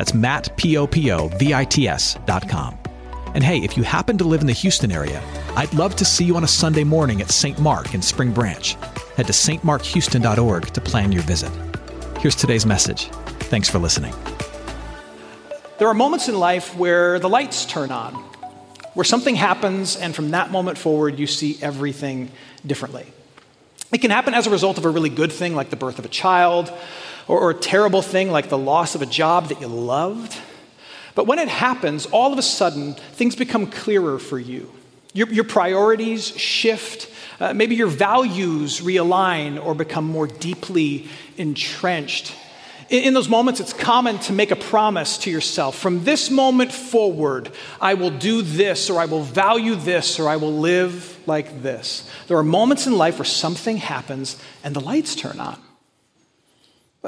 [0.00, 2.78] That's Matt, P-O-P-O-V-I-T-S dot com.
[3.34, 5.22] And hey, if you happen to live in the Houston area,
[5.56, 7.58] I'd love to see you on a Sunday morning at St.
[7.58, 8.72] Mark in Spring Branch.
[9.18, 11.52] Head to stmarkhouston.org to plan your visit.
[12.18, 13.10] Here's today's message.
[13.50, 14.14] Thanks for listening.
[15.78, 18.14] There are moments in life where the lights turn on,
[18.94, 22.30] where something happens, and from that moment forward, you see everything
[22.66, 23.04] differently.
[23.92, 26.06] It can happen as a result of a really good thing, like the birth of
[26.06, 26.72] a child,
[27.30, 30.36] or, or a terrible thing, like the loss of a job that you loved.
[31.14, 34.72] But when it happens, all of a sudden, things become clearer for you.
[35.12, 37.08] Your, your priorities shift.
[37.38, 42.34] Uh, maybe your values realign or become more deeply entrenched.
[42.88, 46.72] In, in those moments, it's common to make a promise to yourself from this moment
[46.72, 51.62] forward, I will do this, or I will value this, or I will live like
[51.62, 52.10] this.
[52.26, 55.60] There are moments in life where something happens and the lights turn on.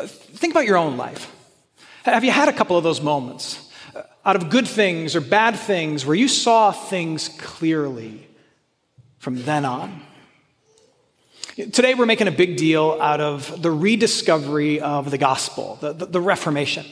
[0.01, 1.31] Think about your own life.
[2.05, 3.69] Have you had a couple of those moments?
[4.25, 8.27] out of good things or bad things where you saw things clearly
[9.19, 10.03] from then on.
[11.57, 16.07] Today, we're making a big deal out of the rediscovery of the gospel, the, the,
[16.07, 16.87] the Reformation.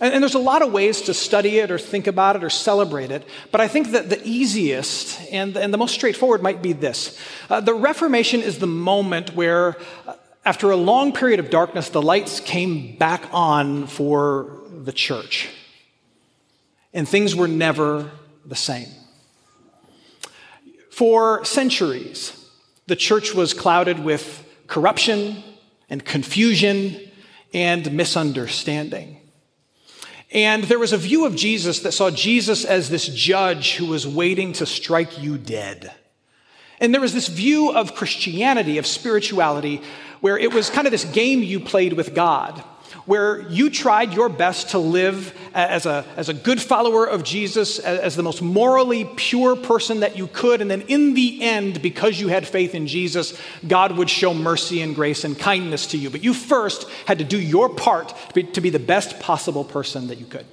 [0.00, 2.50] And, and, there's a lot of ways to study it or think about it or
[2.50, 6.72] celebrate it, but I think that the easiest and, and the most straightforward might be
[6.72, 7.18] this.
[7.50, 12.02] Uh, the Reformation is the moment where, uh, after a long period of darkness, the
[12.02, 15.48] lights came back on for the church
[16.92, 18.10] and things were never
[18.44, 18.88] the same.
[20.90, 22.36] For centuries,
[22.86, 25.42] the church was clouded with corruption
[25.88, 27.00] and confusion
[27.54, 29.18] and misunderstanding.
[30.32, 34.06] And there was a view of Jesus that saw Jesus as this judge who was
[34.06, 35.92] waiting to strike you dead.
[36.82, 39.80] And there was this view of Christianity, of spirituality,
[40.20, 42.62] where it was kind of this game you played with God
[43.06, 47.78] where you tried your best to live as a, as a good follower of Jesus,
[47.78, 50.60] as, the most morally pure person that you could.
[50.60, 54.82] And then in the end, because you had faith in Jesus, God would show mercy
[54.82, 56.10] and grace and kindness to you.
[56.10, 59.64] But you first had to do your part to be, to be the best possible
[59.64, 60.46] person that you could.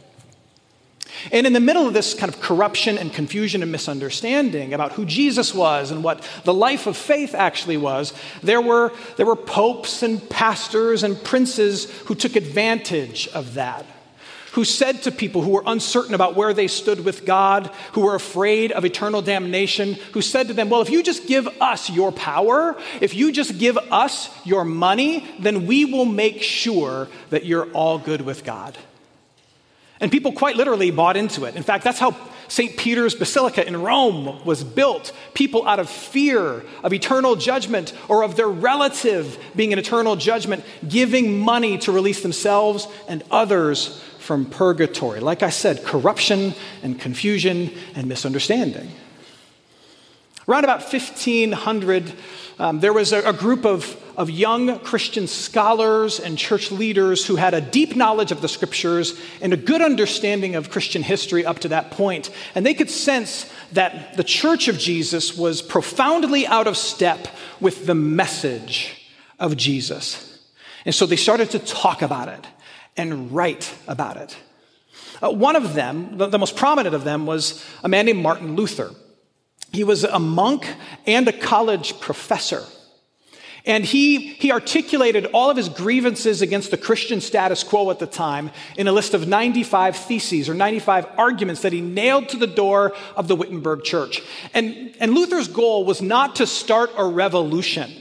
[1.32, 5.06] And in the middle of this kind of corruption and confusion and misunderstanding about who
[5.06, 10.04] Jesus was and what the life of faith actually was, there were, there were popes
[10.04, 13.86] and pastors and princes who took advantage of that.
[14.54, 18.16] Who said to people who were uncertain about where they stood with God, who were
[18.16, 22.12] afraid of eternal damnation, who said to them, Well, if you just give us your
[22.12, 27.72] power, if you just give us your money, then we will make sure that you're
[27.74, 28.76] all good with God.
[30.00, 31.56] And people quite literally bought into it.
[31.56, 32.16] In fact, that's how
[32.48, 32.78] St.
[32.78, 35.12] Peter's Basilica in Rome was built.
[35.34, 40.64] People, out of fear of eternal judgment or of their relative being in eternal judgment,
[40.88, 45.20] giving money to release themselves and others from purgatory.
[45.20, 48.90] Like I said, corruption and confusion and misunderstanding.
[50.48, 52.14] Around about 1500,
[52.58, 57.38] um, there was a, a group of, of young Christian scholars and church leaders who
[57.38, 61.60] had a deep knowledge of the scriptures and a good understanding of Christian history up
[61.60, 62.30] to that point.
[62.54, 67.30] And they could sense that the church of Jesus was profoundly out of step
[67.62, 69.10] with the message
[69.40, 70.50] of Jesus.
[70.84, 72.46] And so they started to talk about it
[72.98, 74.36] and write about it.
[75.24, 78.58] Uh, one of them, the, the most prominent of them, was a man named Martin
[78.58, 78.92] Luther.
[79.72, 80.68] He was a monk
[81.06, 82.66] and a college professor.
[83.66, 88.08] And he, he articulated all of his grievances against the Christian status quo at the
[88.08, 92.48] time in a list of 95 theses or 95 arguments that he nailed to the
[92.48, 94.22] door of the Wittenberg church.
[94.54, 97.92] And, and Luther's goal was not to start a revolution.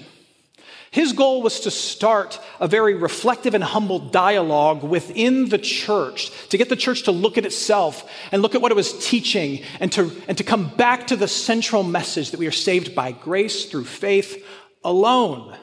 [0.91, 6.56] His goal was to start a very reflective and humble dialogue within the church, to
[6.56, 9.93] get the church to look at itself and look at what it was teaching, and
[9.93, 13.67] to, and to come back to the central message that we are saved by grace
[13.67, 14.43] through faith
[14.88, 15.56] alone.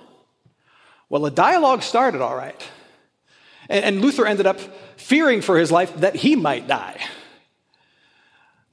[1.10, 2.62] Well, a dialogue started all right.
[3.68, 4.60] And, Luther ended up
[4.98, 7.04] fearing for his life that he might die.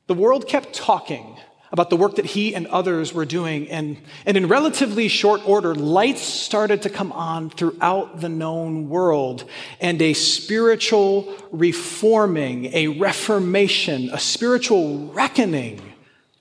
[0.06, 1.38] The world kept talking
[1.70, 3.70] about the work that he and others were doing.
[3.70, 3.96] And,
[4.26, 9.44] and in relatively short order, lights started to come on throughout the known world,
[9.81, 15.81] and a spiritual reforming, a reformation, a spiritual reckoning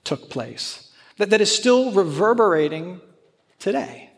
[0.04, 3.00] took place that, that is still reverberating
[3.62, 4.10] today.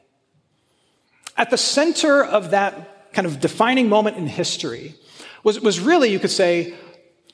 [1.36, 4.94] At the center of that kind of defining moment in history
[5.42, 6.74] was, was really, you could say,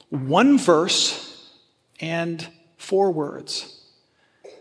[0.08, 1.52] one verse
[2.00, 2.46] and
[2.78, 3.80] four words.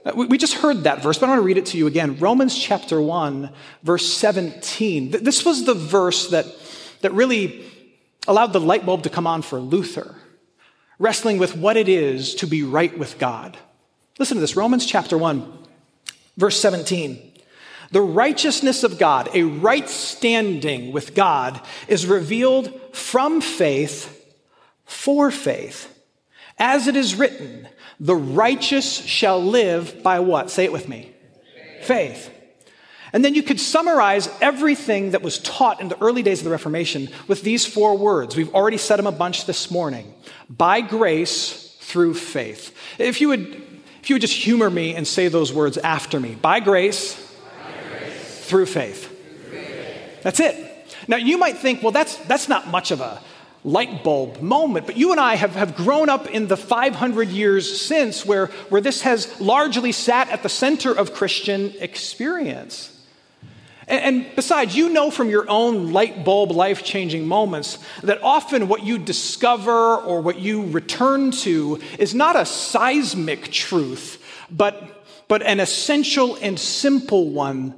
[0.05, 2.17] Uh, we just heard that verse, but I want to read it to you again.
[2.19, 3.49] Romans chapter 1,
[3.81, 5.11] verse 17.
[5.11, 6.45] This was the verse that,
[7.01, 7.65] that really
[8.27, 10.15] allowed the light bulb to come on for Luther,
[10.99, 13.57] wrestling with what it is to be right with God.
[14.19, 15.51] Listen to this Romans chapter 1,
[16.37, 17.28] verse 17.
[17.91, 24.15] The righteousness of God, a right standing with God, is revealed from faith
[24.85, 25.95] for faith.
[26.57, 27.67] As it is written,
[27.99, 30.51] the righteous shall live by what?
[30.51, 31.13] Say it with me.
[31.83, 32.31] Faith.
[33.11, 36.51] And then you could summarize everything that was taught in the early days of the
[36.51, 38.35] Reformation with these four words.
[38.35, 40.13] We've already said them a bunch this morning.
[40.49, 42.75] By grace through faith.
[42.99, 43.63] If you would,
[44.01, 46.35] if you would just humor me and say those words after me.
[46.35, 47.25] By grace.
[48.49, 49.15] Through, faith.
[50.23, 50.55] That's it.
[51.07, 53.21] Now you might think, well, that's, that's not much of a
[53.63, 54.87] light bulb moment.
[54.87, 58.81] But you and I have, have grown up in the 500 years since where, where
[58.81, 62.99] this has largely sat at the center of Christian experience.
[63.87, 68.67] And, and besides, you know from your own light bulb life changing moments that often
[68.67, 75.43] what you discover or what you return to is not a seismic truth, but, but
[75.43, 77.75] an essential and simple one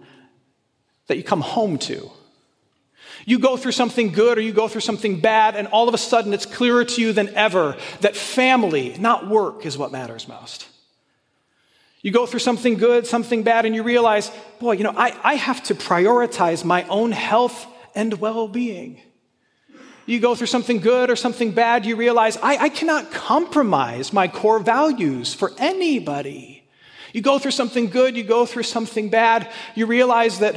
[1.12, 2.10] that you come home to.
[3.25, 5.98] You go through something good or you go through something bad, and all of a
[5.98, 10.68] sudden it's clearer to you than ever that family, not work, is what matters most.
[12.02, 15.36] You go through something good, something bad, and you realize, boy, you know, I, I
[15.36, 19.02] have to prioritize my own health and well being.
[20.06, 24.30] You go through something good or something bad, you realize, I, I cannot compromise my
[24.30, 26.63] core values for anybody.
[27.13, 30.56] You go through something good, you go through something bad, you realize that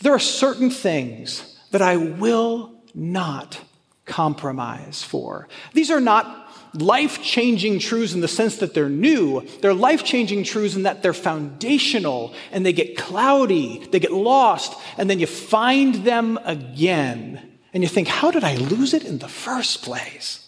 [0.00, 3.60] there are certain things that I will not
[4.06, 5.48] compromise for.
[5.72, 9.46] These are not life changing truths in the sense that they're new.
[9.60, 14.74] They're life changing truths in that they're foundational and they get cloudy, they get lost,
[14.96, 17.46] and then you find them again.
[17.72, 20.46] And you think, how did I lose it in the first place?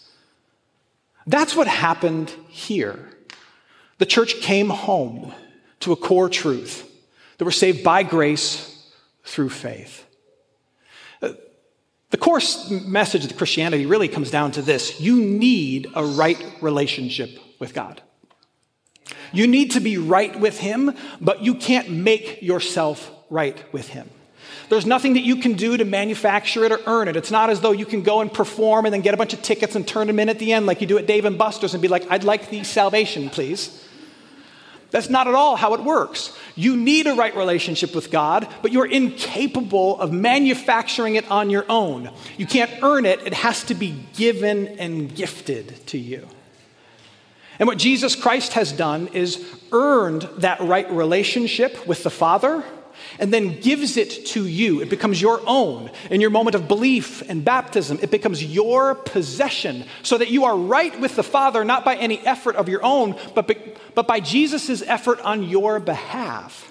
[1.25, 3.09] That's what happened here.
[3.97, 5.33] The church came home
[5.81, 6.89] to a core truth
[7.37, 8.72] that we're saved by grace
[9.23, 10.05] through faith.
[11.21, 11.33] Uh,
[12.09, 12.41] the core
[12.85, 18.01] message of Christianity really comes down to this you need a right relationship with God.
[19.31, 24.09] You need to be right with Him, but you can't make yourself right with Him.
[24.69, 27.15] There's nothing that you can do to manufacture it or earn it.
[27.15, 29.41] It's not as though you can go and perform and then get a bunch of
[29.41, 31.73] tickets and turn them in at the end like you do at Dave and Buster's
[31.73, 33.82] and be like, I'd like the salvation, please.
[34.93, 36.37] That's not at all how it works.
[36.55, 41.65] You need a right relationship with God, but you're incapable of manufacturing it on your
[41.67, 42.11] own.
[42.37, 46.27] You can't earn it, it has to be given and gifted to you.
[47.57, 52.63] And what Jesus Christ has done is earned that right relationship with the Father
[53.19, 54.81] and then gives it to you.
[54.81, 55.91] It becomes your own.
[56.09, 60.57] In your moment of belief and baptism, it becomes your possession so that you are
[60.57, 63.55] right with the Father, not by any effort of your own, but, be,
[63.95, 66.69] but by Jesus' effort on your behalf.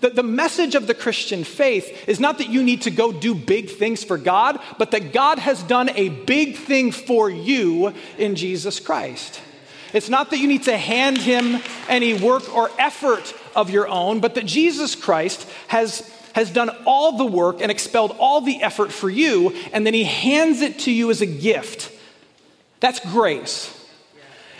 [0.00, 3.34] The, the message of the Christian faith is not that you need to go do
[3.34, 8.34] big things for God, but that God has done a big thing for you in
[8.34, 9.40] Jesus Christ.
[9.94, 14.20] It's not that you need to hand him any work or effort of your own,
[14.20, 16.00] but that Jesus Christ has,
[16.34, 20.04] has done all the work and expelled all the effort for you, and then he
[20.04, 21.92] hands it to you as a gift.
[22.80, 23.70] That's grace.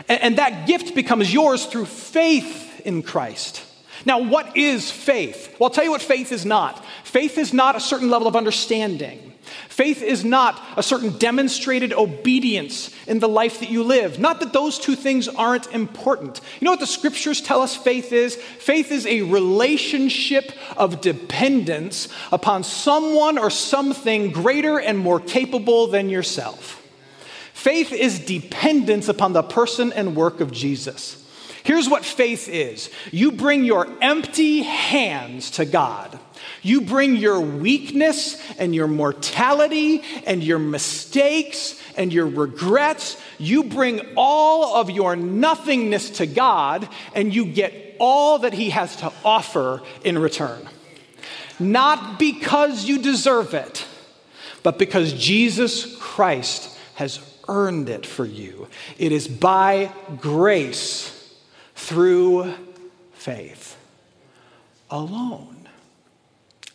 [0.08, 3.62] And, and that gift becomes yours through faith in Christ.
[4.06, 5.56] Now, what is faith?
[5.58, 6.84] Well, I'll tell you what faith is not.
[7.02, 9.33] Faith is not a certain level of understanding.
[9.68, 14.18] Faith is not a certain demonstrated obedience in the life that you live.
[14.18, 16.40] Not that those two things aren't important.
[16.60, 18.36] You know what the scriptures tell us faith is?
[18.36, 26.08] Faith is a relationship of dependence upon someone or something greater and more capable than
[26.08, 26.80] yourself.
[27.52, 31.20] Faith is dependence upon the person and work of Jesus.
[31.64, 36.18] Here's what faith is you bring your empty hands to God
[36.64, 43.20] You bring your weakness and your mortality and your mistakes and your regrets.
[43.38, 48.96] You bring all of your nothingness to God and you get all that He has
[48.96, 50.66] to offer in return.
[51.60, 53.86] Not because you deserve it,
[54.62, 58.68] but because Jesus Christ has earned it for you.
[58.98, 61.10] It is by grace
[61.74, 62.54] through
[63.12, 63.76] faith
[64.90, 65.53] alone.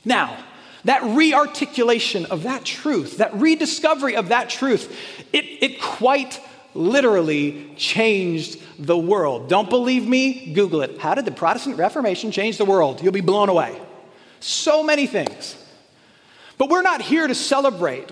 [0.05, 0.37] Now,
[0.85, 4.95] that rearticulation of that truth, that rediscovery of that truth,
[5.33, 6.39] it, it quite
[6.73, 9.49] literally changed the world.
[9.49, 10.53] Don't believe me?
[10.53, 10.99] Google it.
[10.99, 13.03] How did the Protestant Reformation change the world?
[13.03, 13.79] You'll be blown away.
[14.39, 15.55] So many things.
[16.57, 18.09] But we're not here to celebrate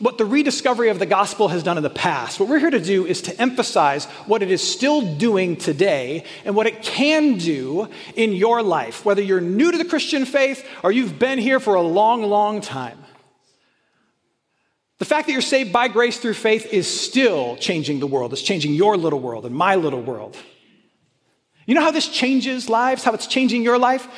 [0.00, 2.40] what the rediscovery of the gospel has done in the past.
[2.40, 6.56] What we're here to do is to emphasize what it is still doing today and
[6.56, 10.90] what it can do in your life, whether you're new to the Christian faith or
[10.90, 12.98] you've been here for a long, long time.
[14.98, 18.32] The fact that you're saved by grace through faith is still changing the world.
[18.32, 20.36] It's changing your little world and my little world.
[21.66, 24.08] You know how this changes lives, how it's changing your life?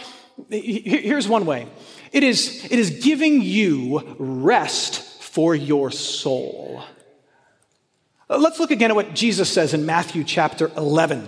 [0.49, 1.67] Here's one way
[2.13, 6.83] it is, it is giving you rest for your soul.
[8.29, 11.27] Uh, let's look again at what Jesus says in Matthew chapter 11.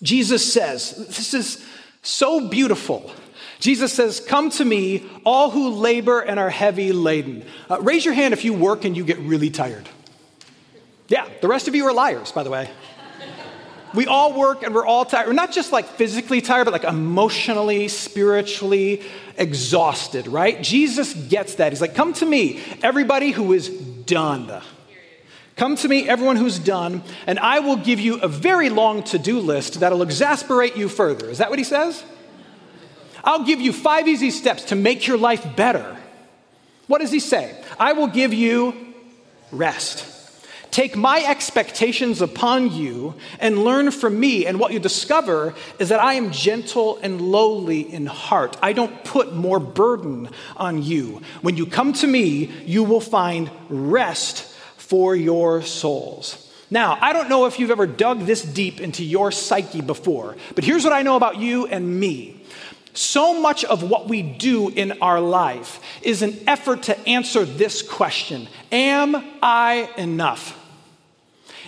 [0.00, 1.66] Jesus says, This is
[2.02, 3.10] so beautiful.
[3.58, 7.44] Jesus says, Come to me, all who labor and are heavy laden.
[7.68, 9.88] Uh, raise your hand if you work and you get really tired.
[11.08, 12.70] Yeah, the rest of you are liars, by the way.
[13.94, 15.28] We all work and we're all tired.
[15.28, 19.02] We're not just like physically tired, but like emotionally, spiritually
[19.36, 20.60] exhausted, right?
[20.62, 21.72] Jesus gets that.
[21.72, 24.62] He's like, Come to me, everybody who is done.
[25.56, 29.18] Come to me, everyone who's done, and I will give you a very long to
[29.18, 31.30] do list that'll exasperate you further.
[31.30, 32.02] Is that what he says?
[33.22, 35.96] I'll give you five easy steps to make your life better.
[36.88, 37.56] What does he say?
[37.78, 38.74] I will give you
[39.52, 40.13] rest.
[40.74, 44.44] Take my expectations upon you and learn from me.
[44.44, 48.56] And what you discover is that I am gentle and lowly in heart.
[48.60, 51.22] I don't put more burden on you.
[51.42, 56.52] When you come to me, you will find rest for your souls.
[56.72, 60.64] Now, I don't know if you've ever dug this deep into your psyche before, but
[60.64, 62.42] here's what I know about you and me.
[62.94, 67.80] So much of what we do in our life is an effort to answer this
[67.80, 70.62] question Am I enough?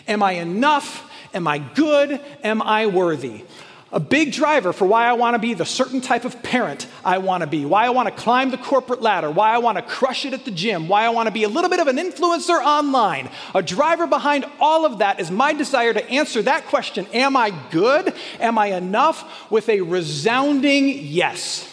[0.09, 1.11] Am I enough?
[1.35, 2.21] Am I good?
[2.43, 3.45] Am I worthy?
[3.93, 7.19] A big driver for why I want to be the certain type of parent I
[7.19, 9.83] want to be, why I want to climb the corporate ladder, why I want to
[9.83, 11.97] crush it at the gym, why I want to be a little bit of an
[11.97, 13.31] influencer online.
[13.55, 17.51] A driver behind all of that is my desire to answer that question Am I
[17.71, 18.13] good?
[18.41, 19.51] Am I enough?
[19.51, 21.73] with a resounding yes.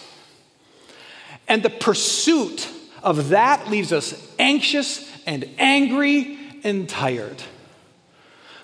[1.47, 2.69] And the pursuit
[3.01, 7.41] of that leaves us anxious and angry and tired.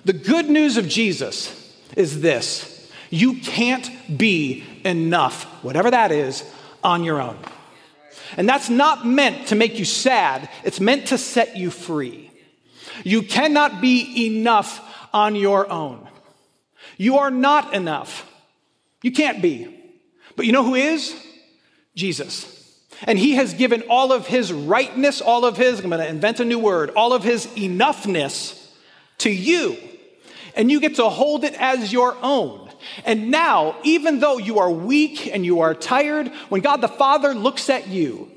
[0.06, 1.56] The good news of Jesus
[1.96, 2.76] is this
[3.10, 6.44] you can't be enough, whatever that is,
[6.84, 7.38] on your own.
[8.38, 12.32] And that's not meant to make you sad, it's meant to set you free.
[13.04, 16.08] You cannot be enough on your own.
[16.98, 18.30] You are not enough.
[19.02, 19.76] You can't be.
[20.36, 21.16] But you know who is?
[21.96, 22.56] Jesus.
[23.04, 26.42] And he has given all of his rightness, all of his, I'm going to invent
[26.42, 28.68] a new word, all of his enoughness
[29.20, 29.78] to you
[30.60, 32.70] and you get to hold it as your own.
[33.06, 37.34] And now, even though you are weak and you are tired, when God the Father
[37.34, 38.30] looks at you,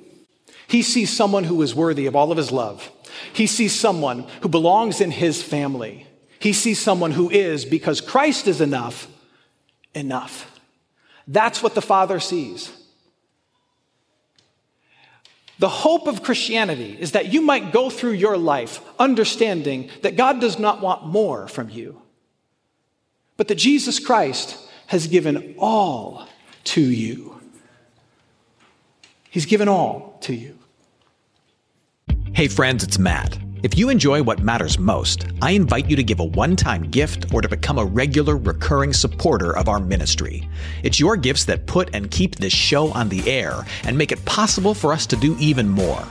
[0.69, 2.93] he sees someone who is worthy of all of his love.
[3.33, 6.07] He sees someone who belongs in his family.
[6.39, 9.09] He sees someone who is, because Christ is enough,
[9.93, 10.61] enough.
[11.27, 12.71] That's what the Father sees.
[15.59, 20.41] The hope of Christianity is that you might go through your life understanding that God
[20.41, 22.02] does not want more from you,
[23.43, 24.57] but that Jesus Christ
[24.87, 26.29] has given all
[26.63, 27.41] to you.
[29.31, 30.57] He's given all to you.
[32.35, 33.37] Hey, friends, it's Matt.
[33.65, 37.35] If you enjoy what matters most, I invite you to give a one time gift
[37.35, 40.49] or to become a regular, recurring supporter of our ministry.
[40.85, 44.25] It's your gifts that put and keep this show on the air and make it
[44.25, 46.07] possible for us to do even more.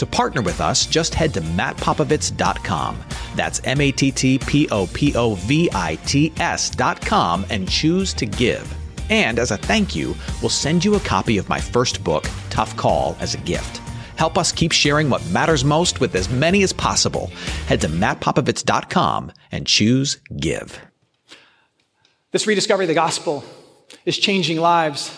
[0.00, 2.98] To partner with us, just head to mattpopovits.com.
[3.36, 8.14] That's M A T T P O P O V I T S.com and choose
[8.14, 8.74] to give.
[9.10, 12.74] And as a thank you, we'll send you a copy of my first book, Tough
[12.78, 13.82] Call, as a gift.
[14.16, 17.26] Help us keep sharing what matters most with as many as possible.
[17.66, 20.80] Head to mattpopovits.com and choose Give.
[22.30, 23.44] This rediscovery of the gospel
[24.06, 25.14] is changing lives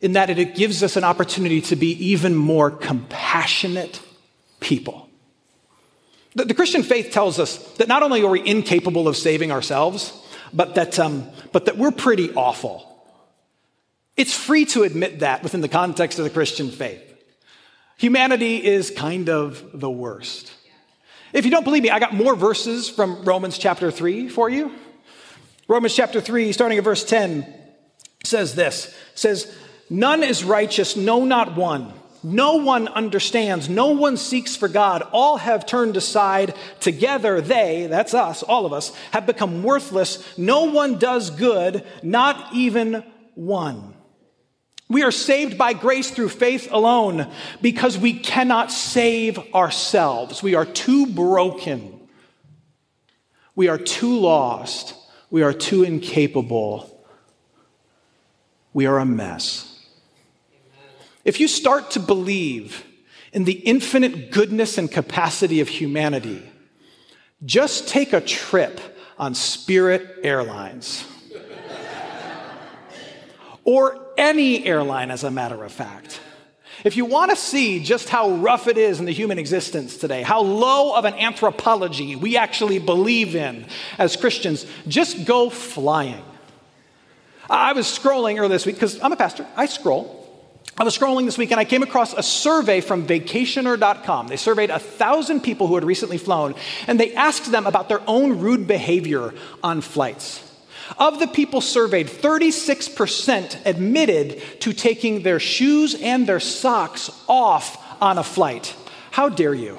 [0.00, 4.00] in that it gives us an opportunity to be even more compassionate
[4.62, 5.08] people.
[6.34, 10.18] The, the Christian faith tells us that not only are we incapable of saving ourselves,
[10.52, 12.88] but that, um, but that we're pretty awful.
[14.16, 17.02] It's free to admit that within the context of the Christian faith.
[17.98, 20.52] Humanity is kind of the worst.
[21.32, 24.72] If you don't believe me, I got more verses from Romans chapter 3 for you.
[25.68, 27.46] Romans chapter 3, starting at verse 10,
[28.24, 29.54] says this says,
[29.88, 31.92] None is righteous, no, not one.
[32.22, 33.68] No one understands.
[33.68, 35.02] No one seeks for God.
[35.12, 36.54] All have turned aside.
[36.78, 40.38] Together, they, that's us, all of us, have become worthless.
[40.38, 43.02] No one does good, not even
[43.34, 43.94] one.
[44.88, 50.42] We are saved by grace through faith alone because we cannot save ourselves.
[50.42, 51.98] We are too broken.
[53.56, 54.94] We are too lost.
[55.30, 56.88] We are too incapable.
[58.74, 59.71] We are a mess.
[61.24, 62.84] If you start to believe
[63.32, 66.42] in the infinite goodness and capacity of humanity,
[67.44, 68.80] just take a trip
[69.18, 71.06] on Spirit Airlines.
[73.64, 76.20] or any airline, as a matter of fact.
[76.84, 80.22] If you want to see just how rough it is in the human existence today,
[80.22, 83.66] how low of an anthropology we actually believe in
[83.98, 86.24] as Christians, just go flying.
[87.48, 90.21] I was scrolling earlier this week because I'm a pastor, I scroll.
[90.78, 94.28] I was scrolling this week and I came across a survey from vacationer.com.
[94.28, 96.54] They surveyed a thousand people who had recently flown
[96.86, 100.48] and they asked them about their own rude behavior on flights.
[100.98, 108.18] Of the people surveyed, 36% admitted to taking their shoes and their socks off on
[108.18, 108.74] a flight.
[109.10, 109.78] How dare you?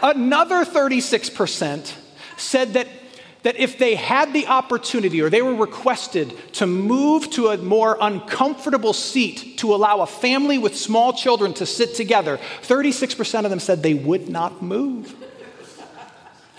[0.00, 1.92] Another 36%
[2.36, 2.86] said that
[3.48, 7.96] that if they had the opportunity or they were requested to move to a more
[7.98, 13.58] uncomfortable seat to allow a family with small children to sit together, 36% of them
[13.58, 15.16] said they would not move.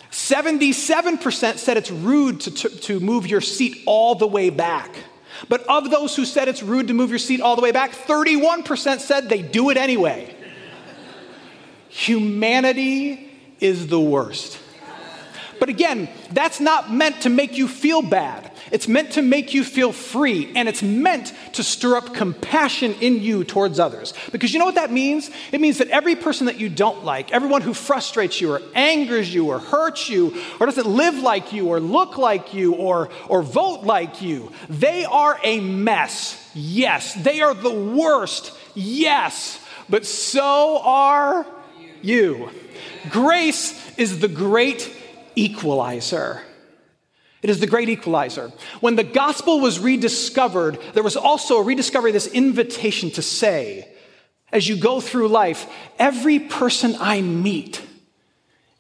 [0.10, 4.96] 77% said it's rude to, to, move your seat all the way back.
[5.48, 7.92] But of those who said it's rude to move your seat all the way back,
[7.92, 10.36] 31% said they do it anyway.
[11.90, 14.58] Humanity is the worst.
[15.60, 18.52] But again, that's not meant to make you feel bad.
[18.72, 23.22] It's meant to make you feel free, and it's meant to stir up compassion in
[23.22, 24.14] you towards others.
[24.32, 25.30] Because you know what that means?
[25.52, 29.34] It means that every person that you don't like, everyone who frustrates you or angers
[29.34, 33.42] you or hurts you or doesn't live like you or look like you or, or
[33.42, 36.50] vote like you, they are a mess.
[36.54, 37.14] Yes.
[37.16, 38.54] They are the worst.
[38.76, 39.60] Yes.
[39.90, 41.46] But so are
[42.02, 42.50] you.
[43.10, 44.96] Grace is the great
[45.40, 46.42] equalizer.
[47.42, 48.52] It is the great equalizer.
[48.82, 53.88] When the gospel was rediscovered, there was also a rediscovery, of this invitation to say,
[54.52, 57.82] as you go through life, every person I meet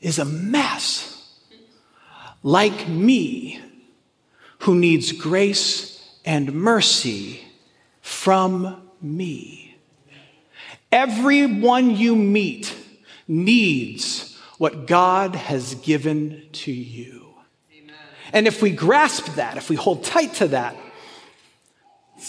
[0.02, 1.06] is a mess
[2.43, 3.62] like me
[4.60, 7.41] who needs grace and mercy
[8.02, 9.78] from me.
[10.91, 12.76] Everyone you meet
[13.28, 14.29] needs
[14.60, 17.34] what God has given to you.
[17.74, 17.95] Amen.
[18.34, 20.76] And if we grasp that, if we hold tight to that,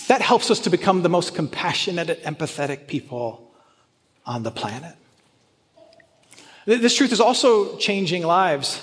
[0.06, 3.52] that helps us to become the most compassionate and empathetic people
[4.24, 4.94] on the planet.
[6.66, 8.80] This truth is also changing lives.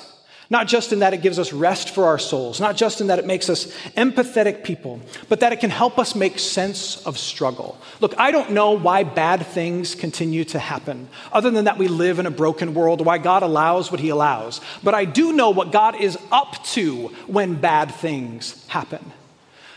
[0.49, 3.19] Not just in that it gives us rest for our souls, not just in that
[3.19, 3.65] it makes us
[3.97, 7.77] empathetic people, but that it can help us make sense of struggle.
[7.99, 12.19] Look, I don't know why bad things continue to happen, other than that we live
[12.19, 14.61] in a broken world, why God allows what He allows.
[14.83, 19.11] But I do know what God is up to when bad things happen.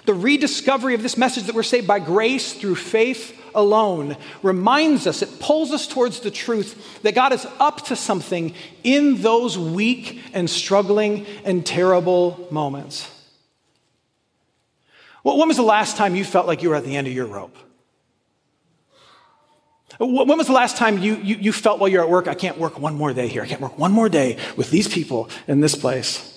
[0.07, 5.23] The rediscovery of this message that we're saved by grace through faith alone reminds us,
[5.23, 10.23] it pulls us towards the truth that God is up to something in those weak
[10.33, 13.11] and struggling and terrible moments.
[15.23, 17.13] Well, when was the last time you felt like you were at the end of
[17.13, 17.57] your rope?
[19.99, 22.57] When was the last time you, you, you felt while you're at work, I can't
[22.57, 25.61] work one more day here, I can't work one more day with these people in
[25.61, 26.30] this place?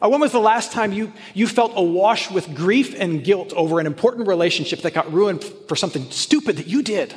[0.00, 3.80] Or when was the last time you, you felt awash with grief and guilt over
[3.80, 7.14] an important relationship that got ruined for something stupid that you did?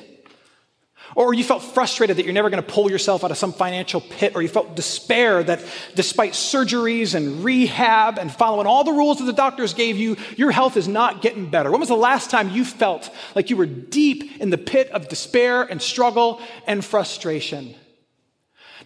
[1.15, 3.99] Or you felt frustrated that you're never going to pull yourself out of some financial
[3.99, 5.63] pit, or you felt despair that
[5.93, 10.51] despite surgeries and rehab and following all the rules that the doctors gave you, your
[10.51, 11.69] health is not getting better.
[11.69, 15.09] When was the last time you felt like you were deep in the pit of
[15.09, 17.75] despair and struggle and frustration?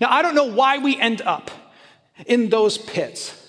[0.01, 1.51] Now, I don't know why we end up
[2.25, 3.39] in those pits.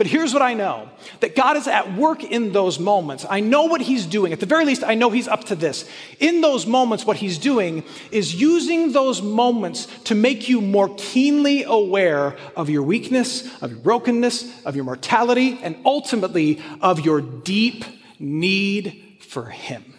[0.00, 0.88] But here's what I know
[1.20, 3.26] that God is at work in those moments.
[3.28, 4.32] I know what He's doing.
[4.32, 5.86] At the very least, I know He's up to this.
[6.18, 11.64] In those moments, what He's doing is using those moments to make you more keenly
[11.64, 17.84] aware of your weakness, of your brokenness, of your mortality, and ultimately of your deep
[18.18, 19.89] need for Him.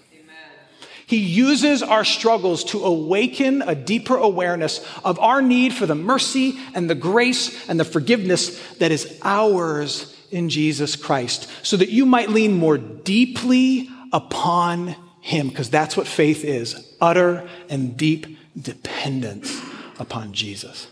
[1.11, 6.57] He uses our struggles to awaken a deeper awareness of our need for the mercy
[6.73, 12.05] and the grace and the forgiveness that is ours in Jesus Christ, so that you
[12.05, 19.61] might lean more deeply upon Him, because that's what faith is utter and deep dependence
[19.99, 20.87] upon Jesus.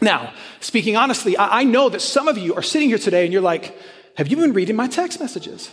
[0.00, 3.42] Now, speaking honestly, I know that some of you are sitting here today and you're
[3.42, 3.78] like,
[4.16, 5.70] Have you been reading my text messages?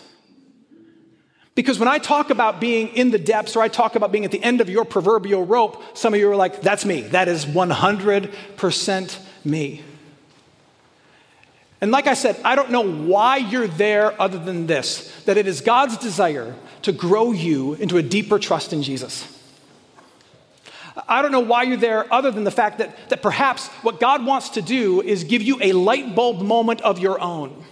[1.55, 4.31] Because when I talk about being in the depths or I talk about being at
[4.31, 7.01] the end of your proverbial rope, some of you are like, that's me.
[7.01, 9.83] That is 100% me.
[11.79, 15.47] And like I said, I don't know why you're there other than this that it
[15.47, 19.31] is God's desire to grow you into a deeper trust in Jesus.
[21.07, 24.25] I don't know why you're there other than the fact that, that perhaps what God
[24.25, 27.63] wants to do is give you a light bulb moment of your own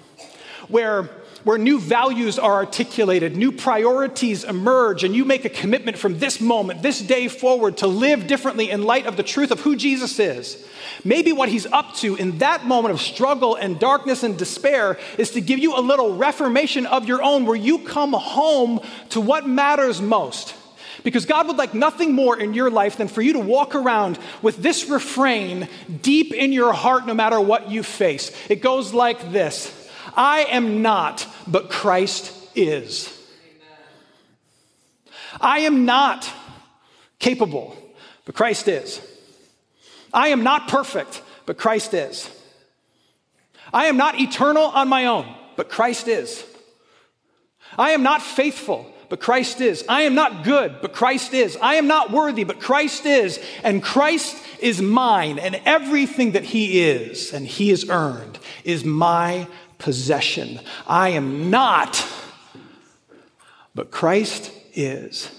[0.68, 1.10] where
[1.44, 6.40] where new values are articulated, new priorities emerge, and you make a commitment from this
[6.40, 10.20] moment, this day forward, to live differently in light of the truth of who Jesus
[10.20, 10.66] is.
[11.04, 15.32] Maybe what he's up to in that moment of struggle and darkness and despair is
[15.32, 18.80] to give you a little reformation of your own where you come home
[19.10, 20.56] to what matters most.
[21.04, 24.18] Because God would like nothing more in your life than for you to walk around
[24.42, 25.68] with this refrain
[26.02, 28.32] deep in your heart no matter what you face.
[28.50, 29.84] It goes like this
[30.16, 33.20] I am not, but Christ is.
[35.42, 36.30] I am not
[37.20, 37.76] capable,
[38.26, 39.02] but Christ is.
[40.14, 42.30] I am not perfect, but Christ is.
[43.74, 46.46] I am not eternal on my own, but Christ is.
[47.78, 49.84] I am not faithful, but Christ is.
[49.90, 51.58] I am not good, but Christ is.
[51.62, 53.40] I am not worthy, but Christ is.
[53.64, 59.48] And Christ is mine, and everything that He is and He has earned is my
[59.84, 60.60] possession.
[60.88, 62.08] I am not,
[63.76, 65.30] but Christ is.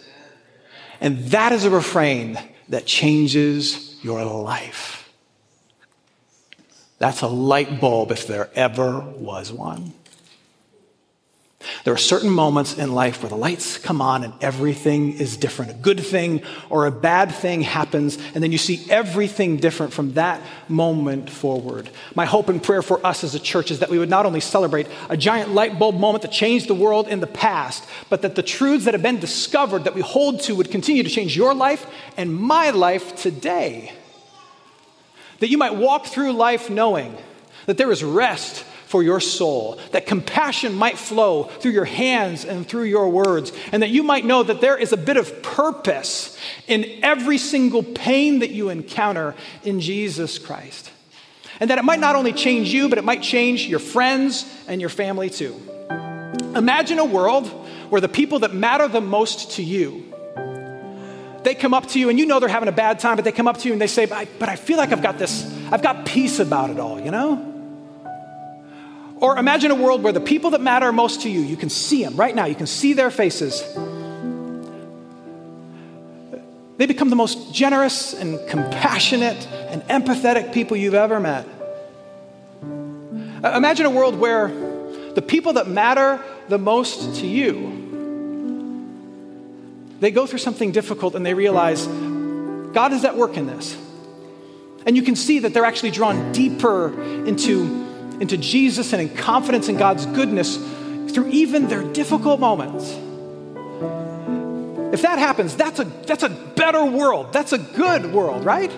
[1.00, 5.10] And that is a refrain that changes your life.
[6.98, 9.92] That's a light bulb if there ever was one.
[11.84, 15.70] There are certain moments in life where the lights come on and everything is different.
[15.70, 20.14] A good thing or a bad thing happens, and then you see everything different from
[20.14, 21.90] that moment forward.
[22.14, 24.40] My hope and prayer for us as a church is that we would not only
[24.40, 28.34] celebrate a giant light bulb moment that changed the world in the past, but that
[28.34, 31.52] the truths that have been discovered that we hold to would continue to change your
[31.52, 33.92] life and my life today.
[35.40, 37.14] That you might walk through life knowing
[37.66, 42.64] that there is rest for your soul, that compassion might flow through your hands and
[42.64, 46.38] through your words, and that you might know that there is a bit of purpose
[46.68, 50.92] in every single pain that you encounter in Jesus Christ.
[51.58, 54.80] And that it might not only change you, but it might change your friends and
[54.80, 55.60] your family too.
[56.54, 57.48] Imagine a world
[57.90, 60.04] where the people that matter the most to you
[61.42, 63.32] they come up to you and you know they're having a bad time, but they
[63.32, 65.82] come up to you and they say, but I, feel like I've got this, I've
[65.82, 67.53] got peace about it all, you know?
[69.24, 72.04] Or imagine a world where the people that matter most to you, you can see
[72.04, 73.62] them right now, you can see their faces.
[76.76, 81.48] They become the most generous and compassionate and empathetic people you've ever met.
[83.42, 84.48] Imagine a world where
[85.14, 88.76] the people that matter the most to you,
[90.00, 93.74] they go through something difficult and they realize God is at work in this.
[94.84, 96.92] And you can see that they're actually drawn deeper
[97.24, 100.56] into into Jesus and in confidence in God's goodness
[101.12, 102.90] through even their difficult moments.
[104.94, 107.32] If that happens, that's a, that's a better world.
[107.32, 108.70] That's a good world, right?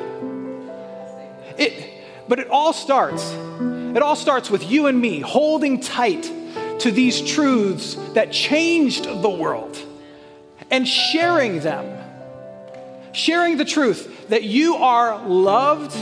[1.58, 6.30] It, but it all starts, it all starts with you and me holding tight
[6.80, 9.78] to these truths that changed the world
[10.70, 11.92] and sharing them.
[13.12, 15.96] Sharing the truth that you are loved,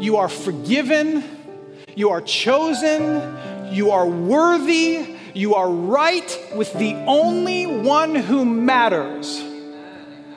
[0.00, 1.24] you are forgiven,
[1.98, 3.36] you are chosen.
[3.74, 5.16] You are worthy.
[5.34, 9.42] You are right with the only one who matters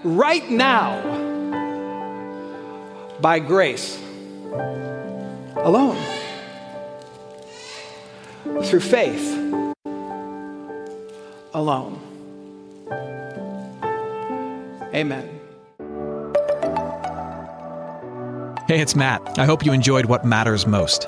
[0.03, 0.99] right now
[3.21, 4.01] by grace
[5.57, 6.03] alone
[8.63, 9.37] through faith
[11.53, 11.99] alone.
[14.95, 15.39] Amen.
[18.67, 19.37] Hey, it's Matt.
[19.37, 21.07] I hope you enjoyed what matters most.